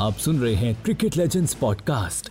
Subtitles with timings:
[0.00, 2.28] आप सुन रहे हैं क्रिकेट लेजेंड्स पॉडकास्ट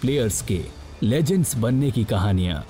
[0.00, 0.60] प्लेयर्स के
[1.02, 2.66] लेजेंड्स बनने की कहानियाँ।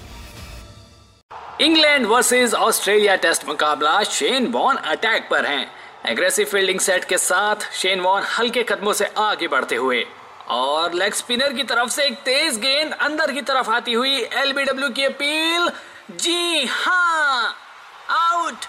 [1.61, 5.67] इंग्लैंड वर्सेस ऑस्ट्रेलिया टेस्ट मुकाबला शेन वॉन अटैक पर हैं।
[6.07, 10.07] एग्रेसिव फील्डिंग सेट के साथ शेन वॉन हल्के कदमों से आगे बढ़ते हुए।
[10.49, 14.89] और लेग स्पिनर की तरफ़ से एक तेज गेंद अंदर की तरफ़ आती हुई एलबीडब्ल्यू
[14.89, 15.71] की अपील।
[16.17, 17.55] जी हाँ
[18.11, 18.65] आउट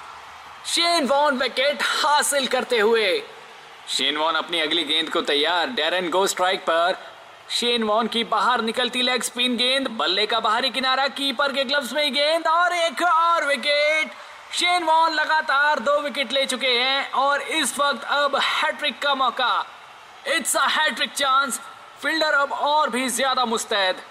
[0.66, 3.24] शेन वॉन विकेट हासिल करते हुए
[3.88, 6.98] शेन वॉन अपनी अगली गेंद को तैयार। डेरन गो स्ट्राइक पर।
[7.52, 11.92] शेन वॉन की बाहर निकलती लेग स्पिन गेंद। बल्ले का बाहरी किनारा कीपर के ग्लव्स
[11.94, 14.12] में गेंद और एक और विकेट।
[14.54, 19.66] शेन वॉन लगातार दो विकेट ले चुके हैं और इस वक्त अब हैट्रिक का मौका।
[20.28, 21.60] It's a hat trick chance
[22.02, 24.02] fielder अब और भी ज़्यादा मुस्तैद।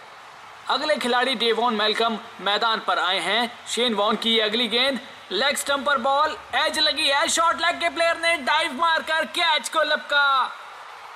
[0.70, 5.00] अगले खिलाड़ी डेवॉन मेलकम मैदान पर आए हैं। शेन वॉन की अगली गेंद।
[5.32, 9.68] लेग स्टंप पर बॉल एज लगी है। शॉर्ट लेग के प्लेयर ने डाइव मारकर कैच
[9.68, 10.44] को लपका।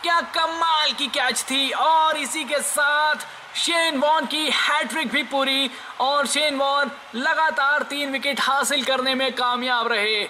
[0.02, 5.70] क्या कमाल की कैच थी। और इसी के साथ शेन वॉन की हैट्रिक भी पूरी।
[6.00, 10.24] और शेन वॉन लगातार तीन विकेट हासिल करने में कामयाब रहे।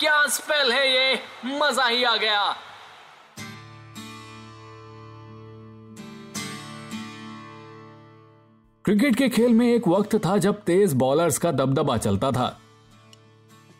[0.00, 1.22] क्या स्पेल है ये?
[1.44, 2.44] मज़ा ही आ गया।
[8.84, 12.56] क्रिकेट के खेल में एक वक्त था जब तेज बॉलर्स का दबदबा चलता था।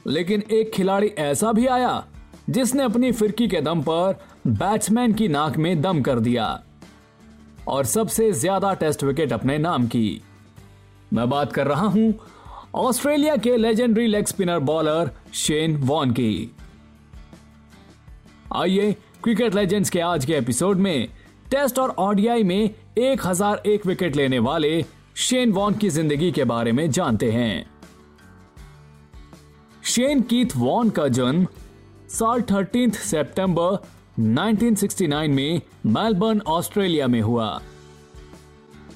[0.08, 2.06] लेकिन एक खिलाड़ी ऐसा भी आया
[2.50, 6.62] जिसने अपनी फिरकी के दम पर बैट्समैन की नाक में दम कर दिया
[7.68, 10.20] और सबसे ज़्यादा टेस्ट विकेट अपने नाम की।
[11.12, 12.14] मैं बात कर रहा हूँ
[12.74, 16.50] ऑस्ट्रेलिया के legendary leg spinner bowler Shane Warne की।
[18.54, 18.92] आइए
[19.24, 21.08] क्रिकेट लेजेंड्स के आज के एपिसोड में
[21.50, 24.84] टेस्ट और ओडीआई में 1001 विकेट लेने वाले
[25.16, 27.67] शेन वॉन की ज़िंदगी के बारे में जानते हैं।
[29.98, 31.46] शेन कीथ वॉन का जन्म
[32.08, 33.86] साल थर्टीन सितंबर
[34.22, 37.60] 1969 में मेलबर्न ऑस्ट्रेलिया में हुआ।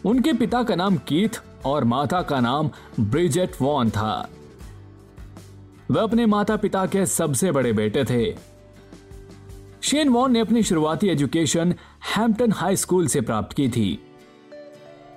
[0.04, 2.70] उनके पिता का नाम कीथ और माता का नाम
[3.00, 4.28] ब्रिजेट वॉन था।
[5.90, 8.36] वे अपने माता पिता के सबसे बड़े बेटे थे।
[9.82, 11.74] शेन वॉन ने अपनी शुरुआती एजुकेशन
[12.16, 14.06] हैम्पटन हाई स्कूल से प्राप्त की थी।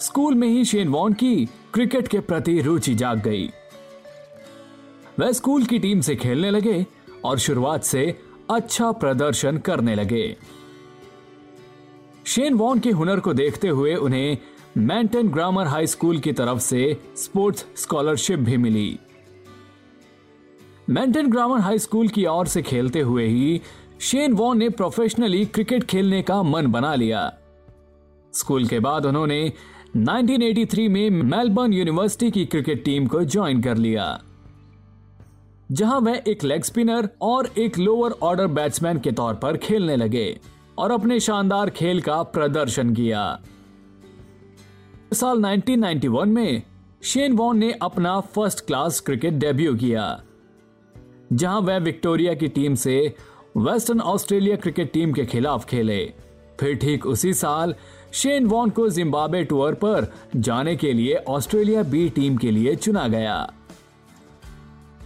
[0.02, 3.50] स्कूल में ही शेन वॉन की क्रिकेट के प्रति रुचि जाग गई।
[5.20, 6.86] वह स्कूल की टीम से खेलने लगे
[7.26, 8.20] और शुरुआत से
[8.52, 10.38] अच्छा प्रदर्शन करने लगे।
[12.26, 14.38] शेन वॉन के हुनर को देखते हुए उन्हें
[14.78, 19.00] मैंटन ग्रामर हाई स्कूल की तरफ़ से स्पोर्ट्स स्कॉलरशिप भी मिली।
[20.90, 23.62] मैंटन ग्रामर हाई स्कूल की ओर से खेलते हुए ही
[24.02, 27.34] शेन वॉन ने प्रोफेशनली क्रिकेट खेलने का मन बना लिया।
[28.34, 29.54] स्कूल के बाद उन्होंने
[29.98, 34.24] 1983 में मेलबर्न यूनिवर्सिटी की क्रिकेट टीम को ज्वाइन कर लिया।
[35.70, 40.38] जहाँ वह एक लेग स्पिनर और एक लोअर ऑर्डर बैट्समैन के तौर पर खेलने लगे
[40.78, 43.40] और अपने शानदार खेल का प्रदर्शन किया।
[45.14, 46.62] साल 1991 में
[47.04, 50.22] शेन वॉन ने अपना फ़र्स्ट क्लास क्रिकेट डेब्यू किया,
[51.34, 53.16] जहाँ वह विक्टोरिया की टीम से
[53.58, 56.04] वेस्टर्न ऑस्ट्रेलिया क्रिकेट टीम के खिलाफ खेले।
[56.60, 57.76] फिर ठीक उसी साल
[58.14, 63.08] शेन वॉन को जिम्बाब्वे टूर पर जाने के लिए ऑस्ट्रेलिया बी टीम के लिए चुना
[63.08, 63.54] गया।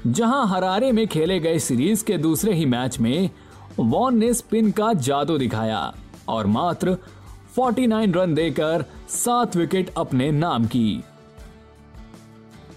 [0.07, 3.29] जहाँ हरारे में खेले गए सीरीज़ के दूसरे ही मैच में
[3.79, 5.93] वॉन ने स्पिन का जादू दिखाया
[6.27, 6.97] और मात्र
[7.59, 11.03] 49 रन देकर सात विकेट अपने नाम की।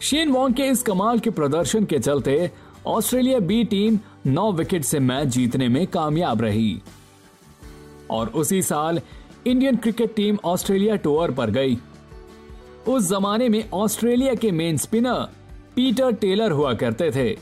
[0.00, 2.50] शेन वॉन के इस कमाल के प्रदर्शन के चलते
[2.86, 6.82] ऑस्ट्रेलिया बी टीम नौ विकेट से मैच जीतने में कामयाब रही।
[8.10, 9.00] और उसी साल
[9.46, 11.78] Indian cricket team Australia tour पर गई।
[12.88, 15.41] उस जमाने में ऑस्ट्रेलिया के मेन स्पिनर
[15.76, 17.38] पीटर टेलर हुआ करते थे।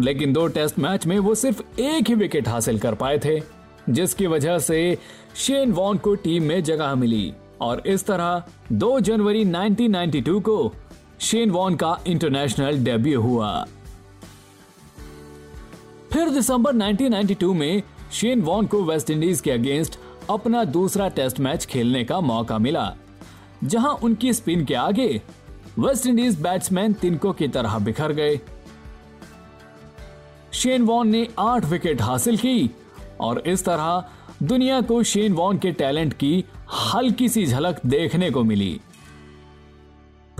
[0.00, 3.40] लेकिन दो टेस्ट मैच में वो सिर्फ़ एक ही विकेट हासिल कर पाए थे,
[3.90, 4.98] जिसकी वजह से
[5.36, 8.42] शेन वॉन को टीम में जगह मिली। और इस तरह
[8.72, 10.72] 2 जनवरी 1992 को
[11.20, 13.66] शेन वॉन का इंटरनेशनल डेब्यू हुआ।
[16.12, 17.82] फिर दिसंबर 1992 में
[18.12, 19.98] शेन वॉन को वेस्ट इंडीज के अगेंस्ट
[20.30, 22.94] अपना दूसरा टेस्ट मैच खेलने का मौका मिला,
[23.64, 25.22] जहाँ उनकी स्पिन के आगे
[25.78, 28.40] वेस्ट इंडीज बैट्समैन तिनको की तरह बिखर गए।
[30.52, 32.70] शेन वॉन ने आठ विकेट हासिल की
[33.20, 34.04] और इस तरह
[34.42, 36.44] दुनिया को शेन वॉन के टैलेंट की
[36.94, 38.80] हल्की सी झलक देखने को मिली।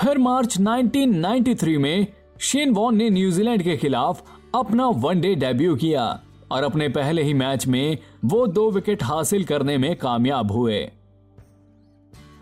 [0.01, 2.07] फिर मार्च 1993 में
[2.41, 4.23] शेन वॉन ने न्यूजीलैंड के खिलाफ
[4.55, 9.79] अपना वनडे डेब्यू किया और अपने पहले ही मैच में वो दो विकेट हासिल करने
[9.79, 10.91] में कामयाब हुए।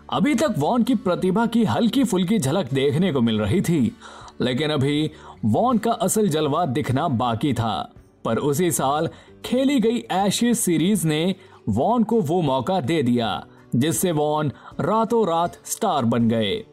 [0.09, 3.97] अभी तक वॉन की प्रतिभा की हल्की फुल्की झलक देखने को मिल रही थी,
[4.41, 5.11] लेकिन अभी
[5.45, 7.91] वॉन का असल जलवा दिखना बाकी था।
[8.25, 9.09] पर उसी साल
[9.45, 11.35] खेली गई एशेज सीरीज़ ने
[11.69, 16.65] वॉन को वो मौका दे दिया, जिससे वॉन रातों रात स्टार बन गए।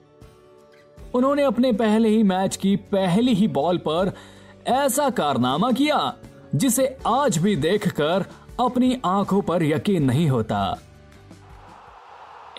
[1.15, 4.13] उन्होंने अपने पहले ही मैच की पहली ही बॉल पर
[4.67, 6.15] ऐसा कारनामा किया,
[6.55, 8.25] जिसे आज भी देखकर
[8.61, 10.79] अपनी आँखों पर यकीन नहीं होता।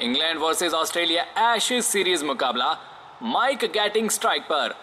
[0.01, 2.77] England versus Australia Ashes series मुकाबला
[3.23, 4.75] माइक गैटिंग स्ट्राइक पर।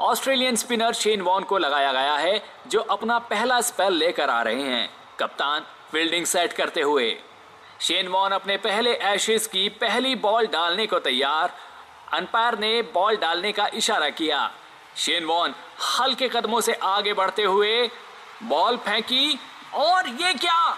[0.00, 4.62] ऑस्ट्रेलियन स्पिनर शेन वॉन को लगाया गया है, जो अपना पहला स्पेल लेकर आ रहे
[4.62, 4.88] हैं।
[5.20, 7.18] कप्तान फील्डिंग सेट करते हुए।
[7.80, 11.54] शेन वॉन अपने पहले एशेज की पहली बॉल डालने को तैयार।
[12.12, 14.50] अंपायर ने बॉल डालने का इशारा किया।
[14.96, 15.54] शेन वॉन
[15.90, 17.90] हल्के कदमों से आगे बढ़ते हुए
[18.42, 19.38] बॉल फेंकी,
[19.74, 20.70] और ये क्या?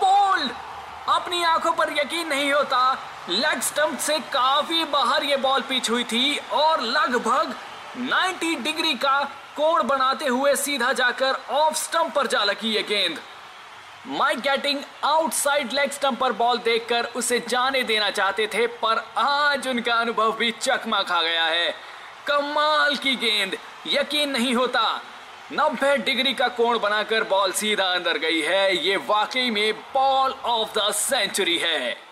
[0.00, 0.50] बॉल
[1.08, 2.98] अपनी आँखों पर यकीन नहीं होता
[3.28, 7.54] लेग स्टंप से काफ़ी बाहर ये बॉल पिच हुई थी और लगभग
[7.96, 9.24] 90 डिग्री का
[9.56, 13.18] कोण बनाते हुए सीधा जाकर ऑफ़ स्टंप पर जा लगी ये गेंद।
[14.06, 19.68] Mike Gatting outside leg stump पर बॉल देखकर उसे जाने देना चाहते थे, पर आज
[19.68, 21.70] उनका अनुभव भी चकमा खा गया है।
[22.26, 23.56] कमाल की गेंद,
[23.86, 25.00] यकीन नहीं होता।
[25.52, 30.78] नब्बे डिग्री का कोण बनाकर बॉल सीधा अंदर गई है। ये वाकई में बॉल ऑफ़
[30.78, 32.09] द सेंचुरी है।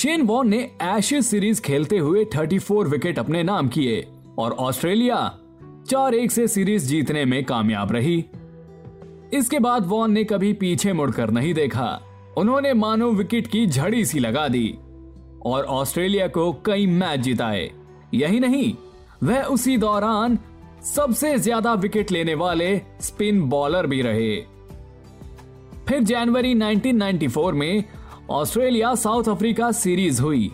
[0.00, 4.06] शेन वॉन ने एशेज सीरीज़ खेलते हुए 34 विकेट अपने नाम किए
[4.38, 5.16] और ऑस्ट्रेलिया
[5.88, 8.24] चार एक से सीरीज़ जीतने में कामयाब रही।
[9.32, 11.88] इसके बाद वॉन ने कभी पीछे मुड़कर नहीं देखा।
[12.38, 14.74] उन्होंने मानो विकेट की झड़ी सी लगा दी
[15.46, 17.70] और ऑस्ट्रेलिया को कई मैच जिताए।
[18.14, 18.74] यही नहीं,
[19.22, 20.38] वह उसी दौरान
[20.94, 24.36] सबसे ज़्यादा विकेट लेने वाले स्पिन बॉलर भी रहे।
[25.88, 27.84] फिर जनवरी 1994 में
[28.30, 30.50] ऑस्ट्रेलिया साउथ अफ्रीका सीरीज़ हुई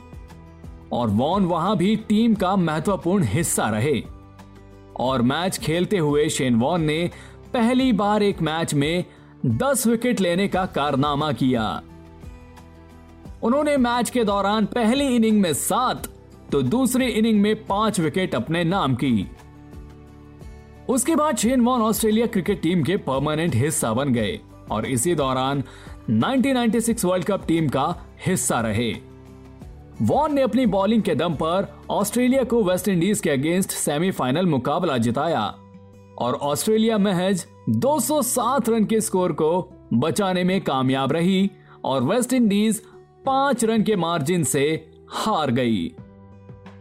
[0.93, 4.03] और वॉन वहाँ भी टीम का महत्वपूर्ण हिस्सा रहे।
[5.01, 7.11] और मैच खेलते हुए शेन वॉन ने
[7.53, 9.05] पहली बार एक मैच में
[9.47, 11.83] 10 विकेट लेने का कारनामा किया।
[13.43, 16.09] उन्होंने मैच के दौरान पहली इनिंग में सात
[16.53, 19.31] तो दूसरी इनिंग में पाँच विकेट अपने नाम की।
[20.89, 24.39] उसके बाद Shane Warne Australia cricket team के परमानेंट हिस्सा बन गए
[24.71, 25.63] और इसी दौरान
[26.11, 28.95] 1996 वर्ल्ड कप टीम का हिस्सा रहे।
[30.03, 34.99] वॉन ने अपनी बॉलिंग के दम पर ऑस्ट्रेलिया को वेस्ट इंडीज के अगेंस्ट सेमीफाइनल मुकाबला
[34.99, 35.55] जिताया
[36.19, 41.51] और ऑस्ट्रेलिया महज 207 रन के स्कोर को बचाने में कामयाब रही
[41.85, 42.83] और वेस्ट इंडीज
[43.27, 45.95] पाँच रन के मार्जिन से हार गई।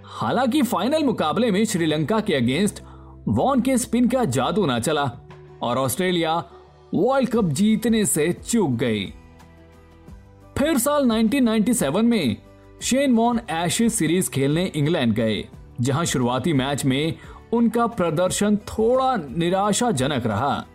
[0.03, 2.83] हालाँकि फाइनल मुकाबले में श्रीलंका के अगेंस्ट
[3.27, 5.11] वॉन के स्पिन का जादू ना चला
[5.61, 6.43] और ऑस्ट्रेलिया
[6.95, 9.05] वर्ल्ड कप जीतने से चूक गई।
[10.57, 12.37] फिर साल 1997 में
[12.81, 15.47] शेन वॉन एशेज सीरीज़ खेलने इंग्लैंड गए,
[15.81, 17.13] जहाँ शुरुआती मैच में
[17.53, 20.65] उनका प्रदर्शन थोड़ा निराशाजनक रहा।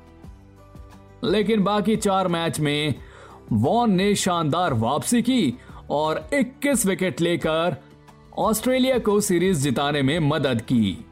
[1.25, 2.95] लेकिन बाकी चार मैच में
[3.53, 5.55] वॉन ने शानदार वापसी की
[5.91, 7.77] और 21 विकेट लेकर
[8.39, 11.05] ऑस्ट्रेलिया को सीरीज़ जिताने में मदद की।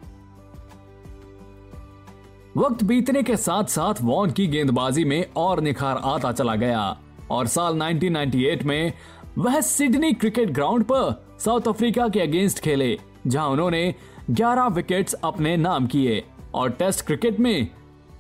[2.59, 6.99] वक्त बीतने के साथ साथ वॉन की गेंदबाजी में और निखार आता चला गया।
[7.31, 8.93] और साल 1998 में,
[9.39, 13.95] वह सिडनी क्रिकेट ग्राउंड पर साउथ अफ्रीका के अगेंस्ट खेले, जहाँ उन्होंने
[14.31, 16.25] 11 विकेट्स अपने नाम किए
[16.55, 17.69] और टेस्ट क्रिकेट में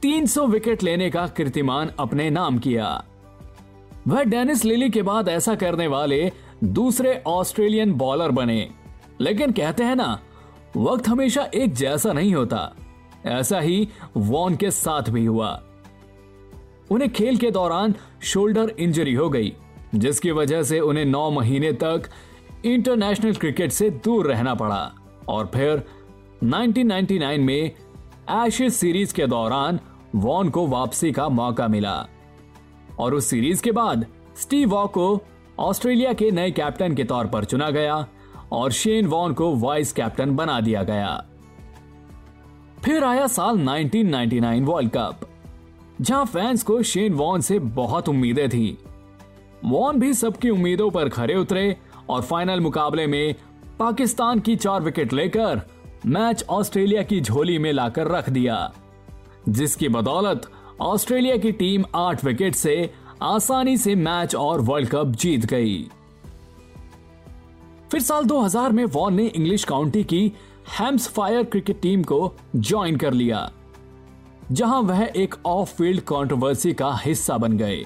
[0.02, 3.04] 300 विकेट लेने का कीर्तिमान अपने नाम किया।
[4.09, 6.33] वह डेनिस लिली के बाद ऐसा करने वाले
[6.64, 8.71] दूसरे ऑस्ट्रेलियन बॉलर बने।
[9.21, 10.21] लेकिन कहते हैं ना,
[10.76, 12.75] वक्त हमेशा एक जैसा नहीं होता।
[13.28, 15.62] ऐसा ही वॉन के साथ भी हुआ।
[16.90, 19.52] उन्हें खेल के दौरान शोल्डर इंजरी हो गई,
[19.94, 22.02] जिसकी वजह से उन्हें नौ महीने तक
[22.64, 24.94] इंटरनेशनल क्रिकेट से दूर रहना पड़ा
[25.28, 25.82] और फिर
[26.44, 27.73] 1999 में
[28.47, 29.80] एशेज सीरीज़ के दौरान
[30.14, 32.06] वॉन को वापसी का मौका मिला
[32.99, 34.06] और उस सीरीज़ के बाद
[34.37, 35.20] स्टीव वॉ को
[35.58, 38.06] ऑस्ट्रेलिया के नए कैप्टन के तौर पर चुना गया
[38.52, 41.27] और शेन वॉन को वाइस कैप्टन बना दिया गया।
[42.85, 45.20] फिर आया साल 1999 वर्ल्ड कप,
[46.00, 48.78] जहाँ फैंस को शेन वॉन से बहुत उम्मीदें थी।
[49.64, 51.76] वॉन भी सबकी उम्मीदों पर खरे उतरे
[52.08, 53.35] और फाइनल मुकाबले में
[53.78, 55.62] पाकिस्तान की चार विकेट लेकर
[56.06, 58.73] मैच ऑस्ट्रेलिया की झोली में लाकर रख दिया,
[59.49, 62.90] जिसकी बदौलत ऑस्ट्रेलिया की टीम आठ विकेट से
[63.23, 65.82] आसानी से मैच और वर्ल्ड कप जीत गई।
[67.90, 70.32] फिर साल 2000 में वॉन ने इंग्लिश काउंटी की
[71.08, 73.50] फायर क्रिकेट टीम को ज्वाइन कर लिया,
[74.52, 77.84] जहाँ वह एक ऑफ़ फ़ील्ड कंट्रोवर्सी का हिस्सा बन गए,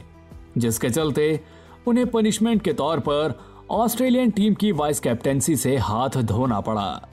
[0.58, 1.40] जिसके चलते
[1.86, 3.38] उन्हें पनिशमेंट के तौर पर
[3.70, 7.08] ऑस्ट्रेलियन टीम की वाइस कैप्टेंसी से हाथ धोना पड़ा।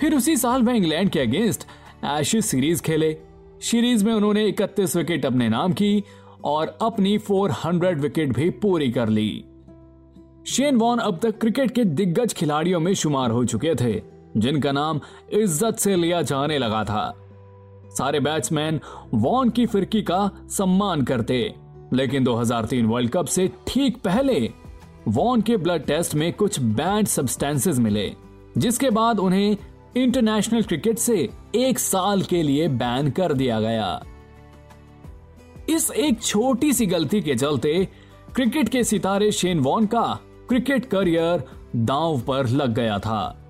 [0.00, 1.66] फिर उसी साल वह इंग्लैंड के अगेंस्ट
[2.04, 3.16] एशिज सीरीज़ खेले।
[3.60, 6.04] सीरीज़ में उन्होंने 31 विकेट अपने नाम की
[6.44, 9.44] और अपनी 400 विकेट भी पूरी कर ली।
[10.46, 15.00] शेन वॉन अब तक क्रिकेट के दिग्गज खिलाड़ियों में शुमार हो चुके थे। जिनका नाम
[15.32, 17.12] इज़्ज़त से लिया जाने लगा था।
[17.96, 18.80] सारे बैट्समैन
[19.14, 21.54] वॉन की फिरकी का सम्मान करते,
[21.92, 24.50] लेकिन 2003 वर्ल्ड कप से ठीक पहले
[25.08, 28.12] वॉन के ब्लड टेस्ट में कुछ बैंड सब्सटेंसेस मिले,
[28.58, 29.56] जिसके बाद उन्हें
[29.96, 34.02] इंटरनेशनल क्रिकेट से एक साल के लिए बैन कर दिया गया।
[35.68, 37.88] इस एक छोटी सी गलती के चलते
[38.34, 40.04] क्रिकेट के सितारे शेन वॉन का
[40.48, 41.42] क्रिकेट करियर
[41.76, 43.41] दांव पर लग गया था।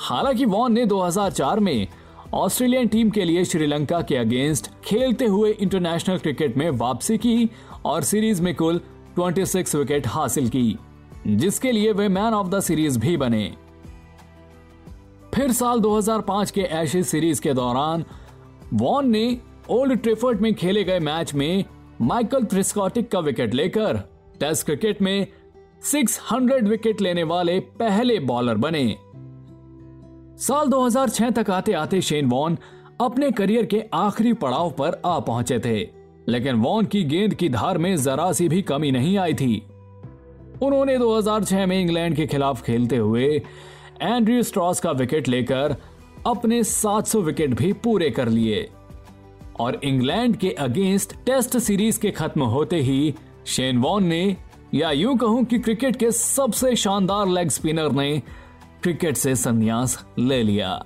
[0.00, 1.86] हालाँकि वॉन ने 2004 में
[2.34, 7.50] ऑस्ट्रेलियन टीम के लिए श्रीलंका के अगेंस्ट खेलते हुए इंटरनेशनल क्रिकेट में वापसी की
[7.84, 8.80] और सीरीज़ में कुल
[9.18, 10.78] 26 विकेट हासिल की,
[11.26, 13.54] जिसके लिए वे मैन ऑफ़ द सीरीज़ भी बने।
[15.34, 18.04] फिर साल 2005 के एशिज सीरीज़ के दौरान
[18.74, 19.40] वॉन ने
[19.70, 21.64] ओल्ड ट्रिफर्ड में खेले गए मैच में
[22.00, 23.96] माइकल थ्रिस्कॉटिक का विकेट लेकर
[24.40, 25.26] टेस्ट क्रिकेट में
[25.92, 29.09] 600 विकेट लेने वाले पहले बॉलर बने।
[30.40, 32.58] साल 2006 तक आते आते शेन वॉन
[33.00, 35.88] अपने करियर के आखिरी पड़ाव पर आ पहुँचे थे।
[36.28, 39.66] लेकिन वॉन की गेंद की धार में जरा सी भी कमी नहीं आई थी।
[40.62, 43.42] उन्होंने 2006 में इंग्लैंड के खिलाफ खेलते हुए
[44.02, 45.76] एंड्रयू स्ट्रॉस का विकेट लेकर
[46.26, 48.70] अपने 700 विकेट भी पूरे कर लिए।
[49.60, 53.14] और इंग्लैंड के अगेंस्ट टेस्ट सीरीज़ के खत्म होते ही
[53.46, 54.36] शेन वॉन ने,
[54.74, 58.22] या यूँ कहूँ कि क्रिकेट के सबसे शानदार लेग स्पिनर ने
[58.82, 60.82] क्रिकेट से संन्यास ले लिया।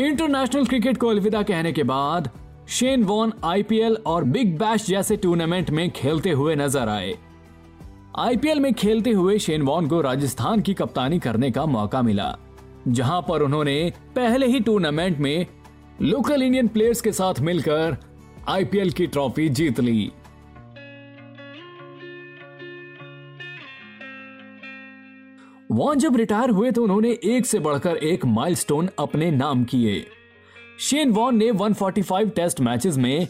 [0.00, 2.30] इंटरनेशनल क्रिकेट को अलविदा कहने के बाद,
[2.68, 7.14] शेन वॉन आईपीएल और बिग बैश जैसे टूर्नामेंट में खेलते हुए नज़र आए।
[8.18, 12.36] आईपीएल में खेलते हुए शेन वॉन को राजस्थान की कप्तानी करने का मौका मिला,
[12.88, 15.46] जहाँ पर उन्होंने पहले ही टूर्नामेंट में
[16.02, 17.96] लोकल इंडियन प्लेयर्स के साथ मिलकर
[18.48, 20.10] आईपीएल की ट्रॉफी जीत ली।
[25.70, 30.06] वॉन जब रिटायर हुए तो उन्होंने एक से बढ़कर एक माइलस्टोन अपने नाम किए।
[30.80, 33.28] शेन वॉन ने 145 टेस्ट मैचेस में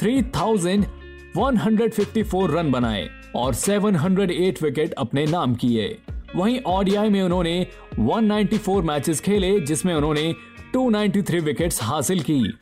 [0.00, 5.98] 3,154 रन बनाए और 708 विकेट अपने नाम किए।
[6.36, 7.66] वहीं ओडीआई में उन्होंने
[8.00, 10.34] 194 मैचेस खेले जिसमें उन्होंने
[10.74, 12.58] 293 विकेट्स हासिल की।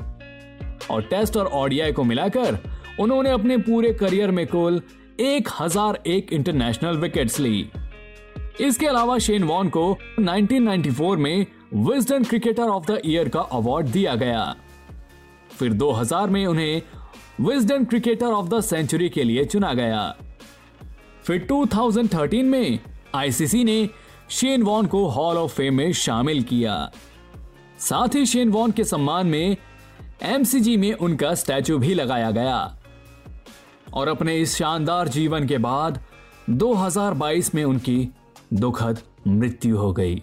[0.90, 2.58] और टेस्ट और ओडीआई को मिलाकर
[3.00, 4.82] उन्होंने अपने पूरे करियर में कुल
[5.20, 7.70] 1001 इंटरनेशनल विकेट्स ली।
[8.60, 14.14] इसके अलावा शेन वॉन को 1994 में Wisden cricketer of the year का अवार्ड दिया
[14.14, 14.56] गया।
[15.50, 16.82] फिर 2000 में उन्हें
[17.40, 20.16] Wisden cricketer of the century के लिए चुना गया।
[21.24, 22.78] फिर 2013 में
[23.14, 23.88] आईसीसी ने
[24.30, 26.92] शेन वॉन को हॉल ऑफ़ फेम में शामिल किया।
[27.78, 29.56] साथ ही शेन वॉन के सम्मान में
[30.22, 32.78] एमसीजी में उनका स्टैचू भी लगाया गया।
[33.94, 36.00] और अपने इस शानदार जीवन के बाद
[36.50, 38.08] 2022 में उनकी
[38.52, 40.16] दुखद मृत्यु हो गई।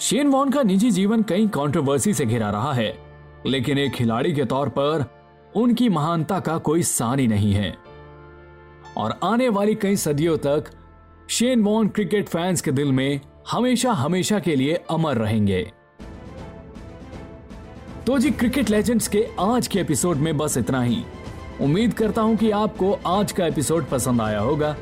[0.00, 2.98] शेन वॉन का निजी जीवन कई कंट्रोवर्सी से घिरा रहा है,
[3.46, 5.04] लेकिन एक खिलाड़ी के तौर पर
[5.56, 7.76] उनकी महानता का कोई सानी नहीं है।
[8.96, 10.70] और आने वाली कई सदियों तक
[11.28, 13.20] शेन वॉन क्रिकेट फैंस के दिल में
[13.50, 15.72] हमेशा हमेशा के लिए अमर रहेंगे।
[18.06, 21.04] तो जी, क्रिकेट लेजेंड्स के आज के एपिसोड में बस इतना ही।
[21.60, 24.76] उम्मीद करता हूँ कि आपको आज का एपिसोड पसंद आया होगा।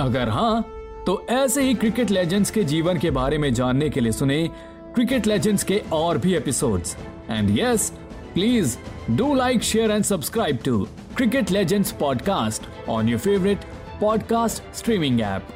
[0.00, 0.62] अगर हाँ
[1.06, 4.50] तो ऐसे ही क्रिकेट लेजेंड्स के जीवन के बारे में जानने के लिए सुने
[4.94, 6.96] क्रिकेट लेजेंड्स के और भी episodes.
[7.30, 7.90] And yes
[8.34, 8.76] please
[9.10, 10.86] do like share and subscribe to
[11.16, 13.58] cricket legends podcast on your favourite
[14.00, 15.48] podcast streaming app